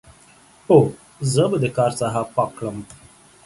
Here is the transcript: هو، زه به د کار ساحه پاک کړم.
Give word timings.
هو، 0.67 0.79
زه 1.33 1.43
به 1.51 1.57
د 1.63 1.65
کار 1.77 1.91
ساحه 1.99 2.23
پاک 2.35 2.51
کړم. 2.57 2.77